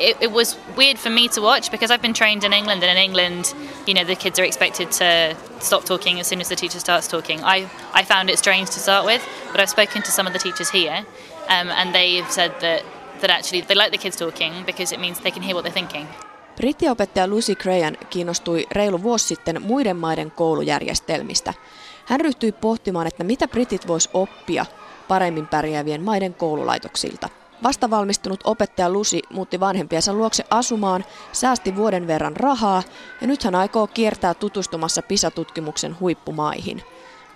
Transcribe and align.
it, 0.00 0.16
it, 0.20 0.32
was 0.32 0.56
weird 0.76 0.98
for 0.98 1.10
me 1.10 1.28
to 1.28 1.40
watch 1.40 1.70
because 1.70 1.90
I've 1.90 2.02
been 2.02 2.14
trained 2.14 2.44
in 2.44 2.52
England, 2.52 2.82
and 2.82 2.90
in 2.90 3.02
England, 3.04 3.54
you 3.86 3.94
know, 3.94 4.04
the 4.04 4.16
kids 4.16 4.38
are 4.38 4.44
expected 4.44 4.90
to 4.92 5.36
stop 5.60 5.84
talking 5.84 6.20
as 6.20 6.26
soon 6.26 6.40
as 6.40 6.48
the 6.48 6.56
teacher 6.56 6.80
starts 6.80 7.08
talking. 7.08 7.40
I, 7.44 7.68
I 7.92 8.04
found 8.04 8.30
it 8.30 8.38
strange 8.38 8.70
to 8.70 8.80
start 8.80 9.04
with, 9.04 9.22
but 9.52 9.60
I've 9.60 9.70
spoken 9.70 10.02
to 10.02 10.10
some 10.10 10.26
of 10.26 10.32
the 10.32 10.38
teachers 10.38 10.70
here, 10.70 11.04
um, 11.48 11.68
and 11.70 11.94
they've 11.94 12.30
said 12.30 12.52
that, 12.60 12.82
that 13.20 13.30
actually 13.30 13.62
they 13.62 13.74
like 13.74 13.92
the 13.92 13.98
kids 13.98 14.16
talking 14.16 14.52
because 14.66 14.92
it 14.92 15.00
means 15.00 15.20
they 15.20 15.30
can 15.30 15.42
hear 15.42 15.54
what 15.54 15.64
they're 15.64 15.72
thinking. 15.72 16.06
Brittiopettaja 16.56 17.28
Lucy 17.28 17.54
Crayan 17.54 17.96
kiinnostui 18.10 18.66
reilu 18.70 19.02
vuosi 19.02 19.26
sitten 19.26 19.62
muiden 19.62 19.96
maiden 19.96 20.30
koulujärjestelmistä. 20.30 21.54
Hän 22.06 22.20
ryhtyi 22.20 22.52
pohtimaan, 22.52 23.06
että 23.06 23.24
mitä 23.24 23.48
britit 23.48 23.88
vois 23.88 24.10
oppia 24.14 24.66
paremmin 25.08 25.46
pärjäävien 25.46 26.02
maiden 26.02 26.34
koululaitoksilta. 26.34 27.28
Vasta 27.62 27.90
valmistunut 27.90 28.40
opettaja 28.44 28.90
Lusi 28.90 29.22
muutti 29.32 29.60
vanhempiensa 29.60 30.12
luokse 30.12 30.44
asumaan, 30.50 31.04
säästi 31.32 31.76
vuoden 31.76 32.06
verran 32.06 32.36
rahaa 32.36 32.82
ja 33.20 33.26
nyt 33.26 33.44
hän 33.44 33.54
aikoo 33.54 33.86
kiertää 33.86 34.34
tutustumassa 34.34 35.02
PISA-tutkimuksen 35.02 35.96
huippumaihin. 36.00 36.82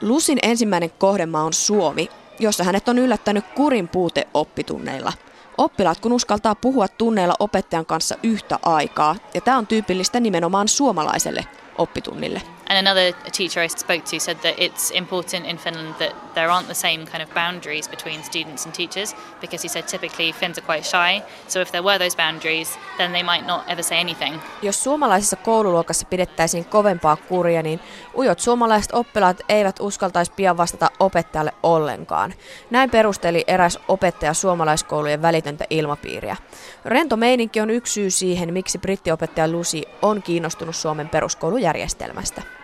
Lusin 0.03 0.39
ensimmäinen 0.43 0.91
kohdemaa 0.99 1.45
on 1.45 1.53
Suomi, 1.53 2.09
jossa 2.39 2.65
hänet 2.65 2.89
on 2.89 2.99
yllättänyt 2.99 3.45
kurin 3.55 3.89
puute 3.89 4.27
oppitunneilla. 4.35 5.13
Oppilaat 5.59 6.01
kun 6.01 6.13
uskaltaa 6.13 6.55
puhua 6.55 6.89
tunneilla 6.89 7.35
opettajan 7.39 7.87
kanssa 7.87 8.17
yhtä 8.23 8.59
aikaa, 8.63 9.17
ja 9.35 9.41
tämä 9.41 9.59
on 9.59 9.67
tyypillistä 9.67 10.21
nimenomaan 10.21 10.69
suomalaiselle 10.69 11.45
oppitunnille. 11.79 12.43
And 12.71 12.87
another 12.87 13.13
teacher 13.33 13.65
I 13.65 13.69
spoke 13.69 14.05
to 14.05 14.21
said 14.21 14.37
that 14.43 14.55
it's 14.59 14.91
important 14.93 15.47
in 15.47 15.59
Finland 15.59 15.95
that 15.99 16.15
there 16.35 16.49
aren't 16.51 16.69
the 16.69 16.75
same 16.75 17.07
kind 17.07 17.23
of 17.23 17.35
boundaries 17.35 17.89
between 17.89 18.23
students 18.23 18.65
and 18.65 18.75
teachers 18.75 19.17
because 19.41 19.63
he 19.65 19.69
said 19.69 19.89
typically 19.89 20.33
Finns 20.33 20.59
are 20.59 20.67
quite 20.67 20.85
shy. 20.85 21.23
So 21.49 21.61
if 21.61 21.71
there 21.71 21.83
were 21.83 21.99
those 21.99 22.17
boundaries, 22.17 22.79
then 22.99 23.13
they 23.13 23.23
might 23.23 23.47
not 23.47 23.63
ever 23.69 23.83
say 23.83 24.01
anything. 24.01 24.41
Jos 24.63 24.85
suomalaisessa 24.85 25.37
koululuokassa 25.37 26.07
pidettäisiin 26.11 26.65
kovempaa 26.65 27.17
kuria, 27.17 27.63
niin 27.63 27.81
ujot 28.15 28.41
suomalaiset 28.41 28.93
oppilaat 28.93 29.41
eivät 29.49 29.81
uskaltaisi 29.81 30.33
pian 30.37 30.57
vastata 30.57 30.91
opettajalle 31.01 31.53
ollenkaan. 31.63 32.35
Näin 32.71 32.91
perusteli 32.91 33.45
eräs 33.47 33.79
opettaja 33.89 34.35
suomalaiskoulujen 34.35 35.23
välitöntä 35.23 35.65
ilmapiiriä. 35.71 36.37
Rento 36.85 37.17
meininki 37.17 37.61
on 37.61 37.71
yksi 37.71 37.93
syy 37.93 38.11
siihen, 38.11 38.53
miksi 38.53 38.79
brittiopettaja 38.79 39.49
Lucy 39.49 39.83
on 40.03 40.23
kiinnostunut 40.23 40.77
Suomen 40.77 41.09
peruskoulujärjestelmästä. 41.09 42.60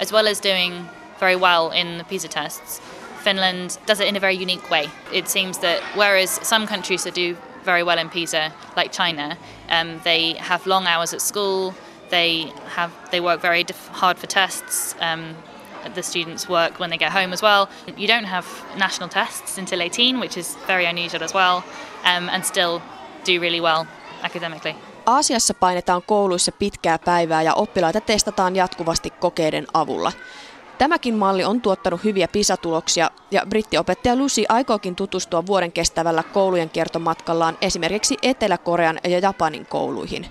As 0.00 0.10
well 0.10 0.26
as 0.26 0.40
doing 0.40 0.88
very 1.18 1.36
well 1.36 1.70
in 1.70 1.98
the 1.98 2.04
PISA 2.04 2.28
tests, 2.28 2.80
Finland 3.20 3.78
does 3.86 4.00
it 4.00 4.08
in 4.08 4.16
a 4.16 4.20
very 4.20 4.34
unique 4.34 4.70
way. 4.70 4.88
It 5.12 5.28
seems 5.28 5.58
that 5.58 5.80
whereas 5.94 6.30
some 6.30 6.66
countries 6.66 7.04
that 7.04 7.14
do 7.14 7.36
very 7.62 7.82
well 7.82 7.98
in 7.98 8.08
PISA, 8.08 8.52
like 8.76 8.90
China, 8.92 9.36
um, 9.68 10.00
they 10.02 10.32
have 10.34 10.66
long 10.66 10.86
hours 10.86 11.12
at 11.12 11.20
school. 11.20 11.74
They 12.08 12.52
have 12.74 12.92
they 13.10 13.20
work 13.20 13.40
very 13.40 13.62
diff- 13.62 13.88
hard 13.88 14.18
for 14.18 14.26
tests. 14.26 14.94
Um, 15.00 15.36
the 15.94 16.02
students 16.02 16.48
work 16.48 16.78
when 16.78 16.90
they 16.90 16.98
get 16.98 17.12
home 17.12 17.32
as 17.32 17.42
well. 17.42 17.68
You 17.96 18.06
don't 18.06 18.24
have 18.24 18.46
national 18.76 19.08
tests 19.08 19.56
until 19.58 19.80
18, 19.80 20.20
which 20.20 20.36
is 20.36 20.56
very 20.66 20.84
unusual 20.84 21.22
as 21.22 21.32
well, 21.32 21.64
um, 22.04 22.28
and 22.28 22.44
still 22.44 22.82
do 23.24 23.40
really 23.40 23.60
well 23.60 23.86
academically. 24.22 24.76
Aasiassa 25.06 25.54
painetaan 25.54 26.02
kouluissa 26.06 26.52
pitkää 26.52 26.98
päivää 26.98 27.42
ja 27.42 27.54
oppilaita 27.54 28.00
testataan 28.00 28.56
jatkuvasti 28.56 29.10
kokeiden 29.10 29.66
avulla. 29.74 30.12
Tämäkin 30.78 31.14
malli 31.14 31.44
on 31.44 31.60
tuottanut 31.60 32.04
hyviä 32.04 32.28
PISA-tuloksia 32.28 33.10
ja 33.30 33.46
brittiopettaja 33.48 34.16
Lucy 34.16 34.44
aikookin 34.48 34.96
tutustua 34.96 35.46
vuoden 35.46 35.72
kestävällä 35.72 36.22
koulujen 36.22 36.70
kiertomatkallaan 36.70 37.58
esimerkiksi 37.60 38.16
Etelä-Korean 38.22 39.00
ja 39.04 39.18
Japanin 39.18 39.66
kouluihin. 39.66 40.26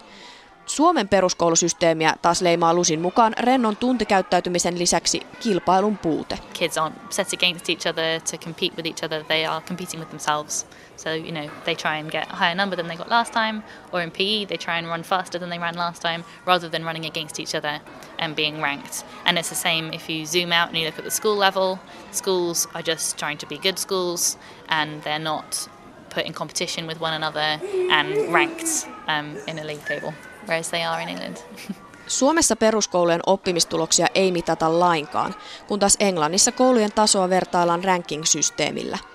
Suomen 0.69 1.09
peruskoulusysteemiä 1.09 2.15
taas 2.21 2.41
leimaa 2.41 2.73
Lusin 2.73 3.01
mukaan 3.01 3.33
rennon 3.39 3.77
tuntikäyttäytymisen 3.77 4.79
lisäksi 4.79 5.21
kilpailun 5.39 5.97
puute. 5.97 6.39
Kids 6.53 6.77
aren't 6.77 6.93
set 7.09 7.33
against 7.33 7.69
each 7.69 7.87
other 7.87 8.21
to 8.31 8.37
compete 8.37 8.75
with 8.75 8.85
each 8.85 9.03
other, 9.03 9.23
they 9.23 9.45
are 9.45 9.65
competing 9.67 9.99
with 9.99 10.09
themselves. 10.09 10.67
So, 10.97 11.09
you 11.09 11.31
know, 11.31 11.49
they 11.65 11.75
try 11.75 11.99
and 11.99 12.11
get 12.11 12.31
a 12.31 12.35
higher 12.35 12.55
number 12.55 12.77
than 12.77 12.87
they 12.87 12.97
got 12.97 13.09
last 13.09 13.33
time, 13.33 13.63
or 13.91 14.03
in 14.03 14.11
PE, 14.11 14.45
they 14.45 14.57
try 14.57 14.77
and 14.77 14.87
run 14.87 15.03
faster 15.03 15.39
than 15.39 15.49
they 15.49 15.59
ran 15.59 15.75
last 15.75 16.01
time, 16.01 16.23
rather 16.45 16.69
than 16.69 16.85
running 16.85 17.05
against 17.05 17.39
each 17.39 17.55
other 17.55 17.79
and 18.19 18.35
being 18.35 18.61
ranked. 18.63 19.05
And 19.25 19.37
it's 19.39 19.49
the 19.49 19.55
same 19.69 19.93
if 19.93 20.09
you 20.09 20.25
zoom 20.25 20.51
out 20.51 20.67
and 20.69 20.77
you 20.77 20.85
look 20.85 20.99
at 20.99 21.05
the 21.05 21.11
school 21.11 21.37
level. 21.37 21.79
Schools 22.11 22.67
are 22.73 22.83
just 22.83 23.17
trying 23.17 23.37
to 23.37 23.47
be 23.47 23.57
good 23.57 23.79
schools, 23.79 24.37
and 24.67 25.01
they're 25.03 25.23
not 25.23 25.69
put 26.09 26.25
in 26.25 26.33
competition 26.33 26.87
with 26.87 26.99
one 27.01 27.13
another 27.13 27.59
and 27.91 28.33
ranked 28.33 28.87
um, 29.07 29.37
in 29.47 29.59
a 29.59 29.63
league 29.63 29.85
table, 29.85 30.13
whereas 30.47 30.69
they 30.69 30.85
are 30.85 31.03
in 31.03 31.09
England. 31.09 31.37
Suomessa 32.07 32.55
peruskoulujen 32.55 33.21
oppimistuloksia 33.25 34.07
ei 34.15 34.31
mitata 34.31 34.79
lainkaan, 34.79 35.35
kun 35.67 35.79
taas 35.79 35.97
Englannissa 35.99 36.51
koulujen 36.51 36.91
tasoa 36.91 37.29
vertaillaan 37.29 37.83
ranking-systeemillä– 37.83 38.97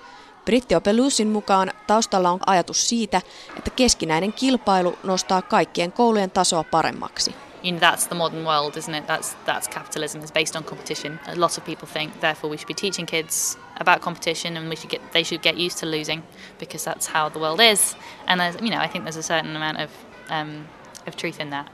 Brittiope 0.45 0.93
Lucyn 0.93 1.27
mukaan 1.27 1.71
taustalla 1.87 2.31
on 2.31 2.39
ajatus 2.45 2.89
siitä, 2.89 3.21
että 3.57 3.69
keskinäinen 3.69 4.33
kilpailu 4.33 4.97
nostaa 5.03 5.41
kaikkien 5.41 5.91
koulujen 5.91 6.31
tasoa 6.31 6.63
paremmaksi. 6.63 7.35
you 7.63 7.71
know 7.79 7.89
that's 7.89 8.07
the 8.07 8.15
modern 8.15 8.43
world 8.43 8.75
isn't 8.75 8.97
it 8.97 9.07
that's 9.07 9.35
that's 9.45 9.69
capitalism 9.69 10.19
is 10.23 10.31
based 10.31 10.55
on 10.55 10.63
competition 10.63 11.19
a 11.27 11.31
lot 11.35 11.57
of 11.57 11.65
people 11.65 11.87
think 11.93 12.19
therefore 12.19 12.51
we 12.51 12.57
should 12.57 12.67
be 12.67 12.73
teaching 12.73 13.07
kids 13.07 13.57
about 13.79 14.01
competition 14.01 14.57
and 14.57 14.69
we 14.69 14.75
should 14.75 14.91
get 14.91 15.11
they 15.11 15.23
should 15.23 15.43
get 15.43 15.57
used 15.57 15.79
to 15.79 15.85
losing 15.85 16.23
because 16.59 16.91
that's 16.91 17.07
how 17.13 17.29
the 17.29 17.39
world 17.39 17.59
is 17.59 17.97
and 18.27 18.39
there's 18.41 18.55
you 18.61 18.69
know 18.69 18.83
i 18.85 18.87
think 18.87 19.03
there's 19.03 19.19
a 19.19 19.23
certain 19.23 19.55
amount 19.55 19.77
of 19.77 19.89
um, 20.29 20.67
of 21.05 21.15
truth 21.15 21.39
in 21.39 21.49
that 21.49 21.69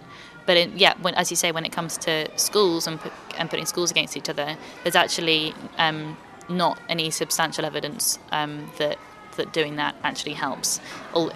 but 0.45 0.71
yeah 0.77 0.93
when, 1.01 1.13
as 1.15 1.29
you 1.29 1.37
say 1.37 1.51
when 1.51 1.65
it 1.65 1.71
comes 1.71 1.97
to 1.97 2.27
schools 2.37 2.87
and, 2.87 2.99
put, 2.99 3.11
and 3.37 3.49
putting 3.49 3.65
schools 3.65 3.91
against 3.91 4.17
each 4.17 4.29
other 4.29 4.57
there's 4.83 4.95
actually 4.95 5.53
um, 5.77 6.17
not 6.49 6.79
any 6.89 7.09
substantial 7.09 7.65
evidence 7.65 8.19
um, 8.31 8.69
that 8.77 8.97
that 9.37 9.53
doing 9.53 9.77
that 9.77 9.95
actually 10.03 10.33
helps. 10.33 10.79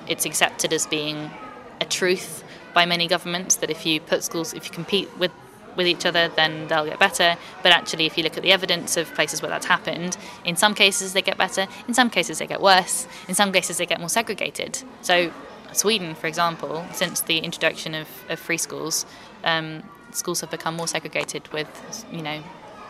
It's 0.07 0.25
accepted 0.25 0.73
as 0.73 0.85
being 0.85 1.31
a 1.81 1.85
truth 1.85 2.43
by 2.73 2.85
many 2.85 3.07
governments 3.07 3.55
that 3.57 3.69
if 3.69 3.85
you 3.85 3.99
put 4.01 4.23
schools, 4.23 4.53
if 4.53 4.65
you 4.65 4.71
compete 4.71 5.09
with 5.17 5.31
with 5.75 5.87
each 5.87 6.05
other, 6.05 6.29
then 6.29 6.69
they'll 6.69 6.85
get 6.85 6.99
better. 6.99 7.35
But 7.61 7.73
actually, 7.73 8.05
if 8.05 8.17
you 8.17 8.23
look 8.23 8.37
at 8.37 8.43
the 8.43 8.53
evidence 8.53 8.95
of 8.95 9.13
places 9.13 9.41
where 9.41 9.51
that's 9.51 9.65
happened, 9.65 10.15
in 10.45 10.55
some 10.55 10.73
cases 10.73 11.11
they 11.11 11.21
get 11.21 11.37
better, 11.37 11.67
in 11.85 11.93
some 11.93 12.09
cases 12.09 12.39
they 12.39 12.47
get 12.47 12.61
worse, 12.61 13.07
in 13.27 13.35
some 13.35 13.51
cases 13.51 13.77
they 13.77 13.85
get 13.85 13.99
more 13.99 14.07
segregated. 14.07 14.81
So, 15.01 15.33
Sweden, 15.75 16.15
for 16.15 16.27
example, 16.27 16.85
since 16.93 17.21
the 17.21 17.39
introduction 17.39 17.93
of, 17.95 18.07
of 18.29 18.39
free 18.39 18.57
schools, 18.57 19.05
um, 19.43 19.83
schools 20.11 20.41
have 20.41 20.49
become 20.49 20.75
more 20.75 20.87
segregated 20.87 21.47
with, 21.51 22.05
you 22.11 22.21
know, 22.21 22.41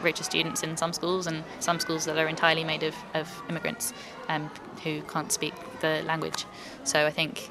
richer 0.02 0.24
students 0.24 0.62
in 0.62 0.78
some 0.78 0.94
schools 0.94 1.26
and 1.26 1.44
some 1.60 1.80
schools 1.80 2.06
that 2.06 2.18
are 2.18 2.28
entirely 2.28 2.64
made 2.64 2.84
of, 2.84 2.96
of 3.14 3.42
immigrants 3.50 3.94
um, 4.30 4.52
who 4.84 5.02
can't 5.04 5.32
speak 5.32 5.54
the 5.80 6.04
language. 6.06 6.46
So 6.84 7.06
I 7.06 7.12
think 7.12 7.50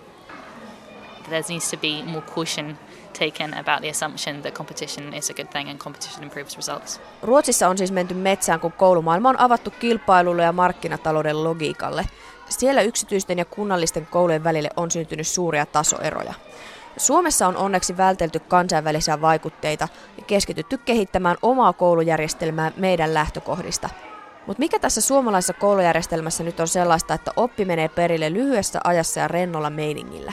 there 1.28 1.44
needs 1.48 1.70
to 1.70 1.76
be 1.76 2.02
more 2.06 2.22
caution 2.34 2.78
taken 3.18 3.54
about 3.54 3.80
the 3.80 3.90
assumption 3.90 4.42
that 4.42 4.54
competition 4.54 5.14
is 5.14 5.30
a 5.30 5.34
good 5.34 5.48
thing 5.48 5.70
and 5.70 5.78
competition 5.78 6.22
improves 6.22 6.56
results. 6.56 7.00
Ruotsissa 7.22 7.68
on 7.68 7.78
siis 7.78 7.92
menty 7.92 8.14
metsään, 8.14 8.60
kun 8.60 8.72
koulumaailma 8.72 9.28
on 9.28 9.40
avattu 9.40 9.70
kilpailulle 9.70 10.42
ja 10.42 10.52
markkinatalouden 10.52 11.44
logiikalle. 11.44 12.04
Siellä 12.48 12.82
yksityisten 12.82 13.38
ja 13.38 13.44
kunnallisten 13.44 14.06
koulujen 14.06 14.44
välille 14.44 14.70
on 14.76 14.90
syntynyt 14.90 15.26
suuria 15.26 15.66
tasoeroja. 15.66 16.34
Suomessa 16.96 17.46
on 17.46 17.56
onneksi 17.56 17.96
vältelty 17.96 18.38
kansainvälisiä 18.38 19.20
vaikutteita 19.20 19.88
ja 20.18 20.24
keskitytty 20.24 20.78
kehittämään 20.78 21.36
omaa 21.42 21.72
koulujärjestelmää 21.72 22.72
meidän 22.76 23.14
lähtökohdista. 23.14 23.88
Mutta 24.46 24.60
mikä 24.60 24.78
tässä 24.78 25.00
suomalaisessa 25.00 25.52
koulujärjestelmässä 25.52 26.44
nyt 26.44 26.60
on 26.60 26.68
sellaista, 26.68 27.14
että 27.14 27.30
oppi 27.36 27.64
menee 27.64 27.88
perille 27.88 28.32
lyhyessä 28.32 28.80
ajassa 28.84 29.20
ja 29.20 29.28
rennolla 29.28 29.70
meiningillä? 29.70 30.32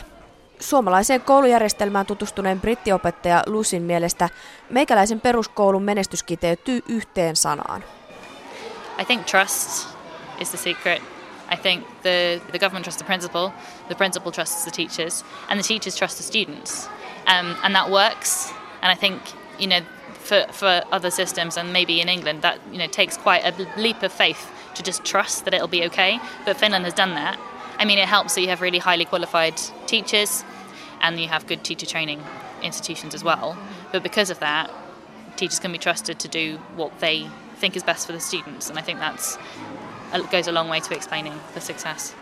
Suomalaiseen 0.62 1.22
koulujärjestelmään 1.22 2.06
tutustuneen 2.06 2.62
brittiopettaja 2.62 3.44
Lusin 3.46 3.84
mielestä 3.84 4.30
meikäläisen 4.70 5.22
peruskoulun 5.22 5.84
menestys 5.84 6.24
kiteytyy 6.24 6.82
yhteen 6.88 7.36
sanaan. 7.36 7.84
I 9.02 9.06
think 9.06 9.26
trust 9.26 9.88
is 10.40 10.50
the 10.50 10.58
secret 10.58 11.02
I 11.52 11.58
think 11.58 11.84
the, 12.02 12.42
the 12.52 12.60
government 12.60 12.86
trusts 12.86 13.02
the 13.02 13.06
principal, 13.06 13.52
the 13.90 13.96
principal 13.96 14.32
trusts 14.32 14.64
the 14.64 14.72
teachers, 14.72 15.24
and 15.50 15.60
the 15.60 15.64
teachers 15.64 15.98
trust 15.98 16.18
the 16.18 16.24
students. 16.24 16.88
Um, 17.28 17.56
and 17.64 17.76
that 17.76 17.90
works. 17.90 18.54
And 18.82 18.90
I 18.90 18.96
think, 18.96 19.22
you 19.60 19.68
know, 19.68 19.82
for, 20.14 20.46
for 20.52 20.82
other 20.92 21.12
systems 21.12 21.58
and 21.58 21.74
maybe 21.74 22.00
in 22.00 22.08
England, 22.08 22.42
that, 22.42 22.60
you 22.72 22.78
know, 22.78 22.88
takes 22.88 23.18
quite 23.18 23.44
a 23.44 23.54
leap 23.78 24.02
of 24.02 24.14
faith 24.14 24.50
to 24.76 24.84
just 24.84 25.04
trust 25.04 25.44
that 25.44 25.54
it'll 25.54 25.68
be 25.68 25.84
okay. 25.88 26.20
But 26.46 26.56
Finland 26.56 26.86
has 26.86 26.94
done 26.94 27.16
that. 27.16 27.38
I 27.78 27.86
mean, 27.86 27.98
it 27.98 28.08
helps 28.08 28.36
that 28.36 28.42
you 28.42 28.48
have 28.48 28.62
really 28.62 28.80
highly 28.80 29.06
qualified 29.06 29.60
teachers 29.88 30.46
and 31.02 31.20
you 31.20 31.28
have 31.28 31.48
good 31.48 31.64
teacher 31.64 31.86
training 31.86 32.24
institutions 32.62 33.16
as 33.16 33.24
well. 33.24 33.56
But 33.92 34.04
because 34.04 34.34
of 34.34 34.40
that, 34.40 34.70
teachers 35.36 35.60
can 35.60 35.72
be 35.72 35.78
trusted 35.78 36.18
to 36.20 36.28
do 36.28 36.60
what 36.78 37.00
they 37.00 37.26
think 37.60 37.76
is 37.76 37.84
best 37.84 38.08
for 38.08 38.14
the 38.14 38.20
students. 38.20 38.70
And 38.70 38.80
I 38.80 38.84
think 38.84 39.00
that's 39.00 39.38
goes 40.32 40.48
a 40.48 40.52
long 40.52 40.70
way 40.70 40.82
to 40.82 40.94
explaining 40.94 41.34
the 41.54 41.62
success. 41.62 42.16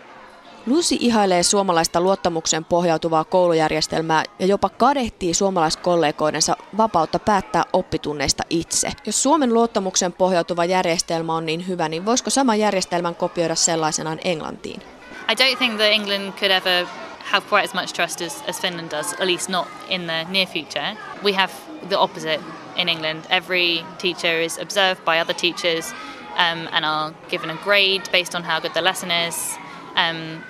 Lucy 0.66 0.96
ihailee 1.00 1.42
suomalaista 1.42 2.00
luottamuksen 2.00 2.64
pohjautuvaa 2.64 3.24
koulujärjestelmää 3.24 4.24
ja 4.38 4.46
jopa 4.46 4.68
kadehtii 4.68 5.34
suomalaiskollegoidensa 5.34 6.56
vapautta 6.76 7.18
päättää 7.18 7.62
oppitunneista 7.72 8.42
itse. 8.50 8.92
Jos 9.06 9.22
Suomen 9.22 9.54
luottamuksen 9.54 10.12
pohjautuva 10.12 10.64
järjestelmä 10.64 11.34
on 11.34 11.46
niin 11.46 11.68
hyvä, 11.68 11.88
niin 11.88 12.06
voisiko 12.06 12.30
saman 12.30 12.58
järjestelmän 12.58 13.14
kopioida 13.14 13.54
sellaisenaan 13.54 14.18
Englantiin? 14.24 14.82
I 15.28 15.34
don't 15.34 15.58
think 15.58 15.74
that 15.74 15.88
England 15.92 16.32
could 16.32 16.50
ever 16.50 16.86
have 17.30 17.46
quite 17.46 17.64
as 17.64 17.74
much 17.74 17.92
trust 17.92 18.20
as, 18.20 18.42
as 18.48 18.58
Finland 18.58 18.90
does, 18.90 19.12
at 19.14 19.26
least 19.26 19.48
not 19.48 19.68
in 19.88 20.08
the 20.08 20.24
near 20.24 20.46
future. 20.46 20.96
We 21.22 21.32
have 21.34 21.52
the 21.88 21.96
opposite 21.96 22.40
in 22.76 22.88
England. 22.88 23.26
Every 23.30 23.84
teacher 23.98 24.40
is 24.40 24.58
observed 24.58 25.04
by 25.04 25.20
other 25.20 25.32
teachers 25.32 25.92
um, 26.36 26.68
and 26.72 26.84
are 26.84 27.14
given 27.28 27.48
a 27.48 27.56
grade 27.62 28.08
based 28.10 28.34
on 28.34 28.42
how 28.42 28.58
good 28.58 28.74
the 28.74 28.82
lesson 28.82 29.12
is. 29.12 29.56
Um, 29.94 30.42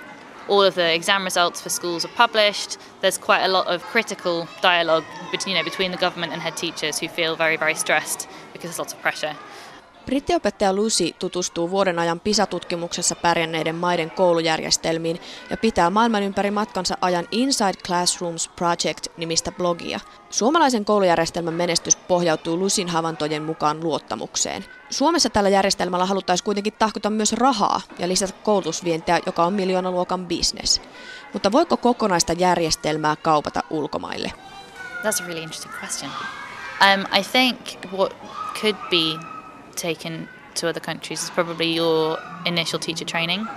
all 0.47 0.63
of 0.63 0.73
the 0.73 0.93
exam 0.93 1.23
results 1.23 1.61
for 1.61 1.69
schools 1.69 2.03
are 2.03 2.15
published. 2.15 2.77
There's 3.01 3.17
quite 3.17 3.43
a 3.43 3.47
lot 3.47 3.67
of 3.67 3.83
critical 3.83 4.47
dialogue 4.61 5.05
between, 5.31 5.55
you 5.55 5.61
know, 5.61 5.63
between 5.63 5.91
the 5.91 5.97
government 5.97 6.33
and 6.33 6.41
head 6.41 6.57
teachers 6.57 6.97
who 6.97 7.07
feel 7.07 7.35
very, 7.35 7.57
very 7.57 7.75
stressed 7.75 8.27
because 8.53 8.71
there's 8.71 8.79
lots 8.79 8.93
of 8.93 9.01
pressure. 9.01 9.35
Brittiopettaja 10.11 10.73
Lucy 10.73 11.11
tutustuu 11.19 11.71
vuoden 11.71 11.99
ajan 11.99 12.19
PISA-tutkimuksessa 12.19 13.15
pärjänneiden 13.15 13.75
maiden 13.75 14.11
koulujärjestelmiin 14.11 15.19
ja 15.49 15.57
pitää 15.57 15.89
maailman 15.89 16.23
ympäri 16.23 16.51
matkansa 16.51 16.97
ajan 17.01 17.27
Inside 17.31 17.73
Classrooms 17.87 18.47
Project-nimistä 18.47 19.51
blogia. 19.51 19.99
Suomalaisen 20.29 20.85
koulujärjestelmän 20.85 21.53
menestys 21.53 21.95
pohjautuu 21.95 22.59
Lucyn 22.59 22.89
havaintojen 22.89 23.43
mukaan 23.43 23.83
luottamukseen. 23.83 24.65
Suomessa 24.89 25.29
tällä 25.29 25.49
järjestelmällä 25.49 26.05
haluttaisiin 26.05 26.45
kuitenkin 26.45 26.73
tahkota 26.73 27.09
myös 27.09 27.33
rahaa 27.33 27.81
ja 27.99 28.07
lisätä 28.07 28.33
koulutusvientiä, 28.43 29.19
joka 29.25 29.43
on 29.43 29.53
miljoonaluokan 29.53 30.27
bisnes. 30.27 30.81
Mutta 31.33 31.51
voiko 31.51 31.77
kokonaista 31.77 32.33
järjestelmää 32.33 33.15
kaupata 33.15 33.63
ulkomaille? 33.69 34.33
That's 35.03 35.23
a 35.23 35.27
really 35.27 35.43
interesting 35.43 35.73
question. 35.81 36.11
Um, 36.81 37.19
I 37.19 37.23
think 37.23 37.59
what 37.93 38.15
could 38.61 38.75
be 38.89 39.31
taken 39.75 40.27
to 40.55 40.67
other 40.67 40.79
countries 40.79 41.23
is 41.23 41.29
probably 41.29 41.73
your 41.73 42.17
initial 42.45 42.79
teacher 42.79 43.05
training. 43.05 43.47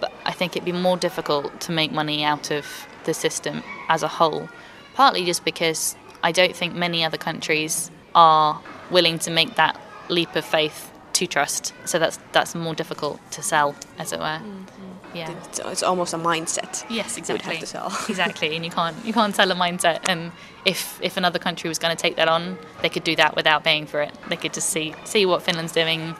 But 0.00 0.12
I 0.24 0.32
think 0.32 0.56
it'd 0.56 0.64
be 0.64 0.72
more 0.72 0.96
difficult 0.96 1.60
to 1.62 1.72
make 1.72 1.92
money 1.92 2.24
out 2.24 2.50
of 2.50 2.66
the 3.04 3.14
system 3.14 3.62
as 3.88 4.02
a 4.02 4.08
whole, 4.08 4.48
partly 4.94 5.24
just 5.24 5.44
because 5.44 5.96
I 6.22 6.32
don't 6.32 6.54
think 6.54 6.74
many 6.74 7.04
other 7.04 7.18
countries 7.18 7.90
are 8.14 8.60
willing 8.90 9.18
to 9.20 9.30
make 9.30 9.54
that 9.56 9.80
leap 10.08 10.34
of 10.36 10.44
faith 10.44 10.90
to 11.14 11.26
trust. 11.26 11.74
So 11.84 11.98
that's 11.98 12.18
that's 12.32 12.54
more 12.54 12.74
difficult 12.74 13.20
to 13.32 13.42
sell, 13.42 13.74
as 13.98 14.12
it 14.12 14.18
were. 14.18 14.40
Mm-hmm. 14.40 14.89
Yeah, 15.14 15.30
it's, 15.48 15.58
it's, 15.58 15.82
almost 15.82 16.14
a 16.14 16.18
mindset. 16.18 16.84
Yes, 16.88 17.16
exactly. 17.16 17.56
exactly, 18.08 18.54
and 18.54 18.64
you 18.64 18.70
can't 18.70 18.96
you 19.04 19.12
can't 19.12 19.34
sell 19.34 19.50
a 19.50 19.54
mindset. 19.54 20.00
And 20.08 20.32
if 20.64 21.00
if 21.02 21.16
another 21.16 21.38
country 21.38 21.68
was 21.68 21.78
going 21.78 21.96
to 21.96 22.00
take 22.00 22.16
that 22.16 22.28
on, 22.28 22.58
they 22.82 22.88
could 22.88 23.04
do 23.04 23.16
that 23.16 23.34
without 23.36 23.64
paying 23.64 23.86
for 23.86 24.00
it. 24.02 24.12
They 24.28 24.36
could 24.36 24.52
just 24.52 24.70
see 24.70 24.94
see 25.04 25.26
what 25.26 25.42
Finland's 25.42 25.72
doing, 25.72 26.14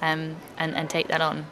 um, 0.00 0.36
and 0.56 0.74
and 0.74 0.88
take 0.88 1.08
that 1.08 1.20
on. 1.20 1.46